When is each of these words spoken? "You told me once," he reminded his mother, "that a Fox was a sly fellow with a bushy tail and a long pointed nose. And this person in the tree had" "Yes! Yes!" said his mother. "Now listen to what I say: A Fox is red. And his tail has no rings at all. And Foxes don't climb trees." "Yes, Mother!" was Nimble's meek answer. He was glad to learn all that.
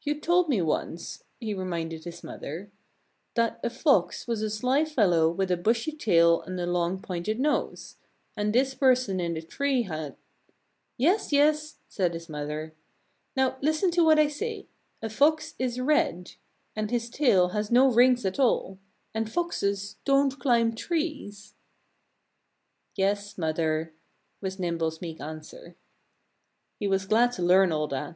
"You 0.00 0.18
told 0.20 0.48
me 0.48 0.62
once," 0.62 1.22
he 1.38 1.52
reminded 1.52 2.04
his 2.04 2.24
mother, 2.24 2.70
"that 3.34 3.60
a 3.62 3.68
Fox 3.68 4.26
was 4.26 4.40
a 4.40 4.48
sly 4.48 4.86
fellow 4.86 5.30
with 5.30 5.50
a 5.50 5.58
bushy 5.58 5.92
tail 5.92 6.40
and 6.40 6.58
a 6.58 6.64
long 6.64 6.98
pointed 7.02 7.38
nose. 7.38 7.96
And 8.38 8.54
this 8.54 8.74
person 8.74 9.20
in 9.20 9.34
the 9.34 9.42
tree 9.42 9.82
had" 9.82 10.16
"Yes! 11.06 11.30
Yes!" 11.30 11.76
said 11.88 12.14
his 12.14 12.30
mother. 12.30 12.74
"Now 13.36 13.58
listen 13.60 13.90
to 13.90 14.00
what 14.02 14.18
I 14.18 14.28
say: 14.28 14.66
A 15.02 15.10
Fox 15.10 15.54
is 15.58 15.78
red. 15.78 16.36
And 16.74 16.90
his 16.90 17.10
tail 17.10 17.48
has 17.48 17.70
no 17.70 17.90
rings 17.90 18.24
at 18.24 18.38
all. 18.40 18.78
And 19.12 19.30
Foxes 19.30 19.96
don't 20.06 20.40
climb 20.40 20.74
trees." 20.74 21.52
"Yes, 22.96 23.36
Mother!" 23.36 23.92
was 24.40 24.58
Nimble's 24.58 25.02
meek 25.02 25.20
answer. 25.20 25.76
He 26.80 26.88
was 26.88 27.04
glad 27.04 27.32
to 27.32 27.42
learn 27.42 27.72
all 27.72 27.88
that. 27.88 28.12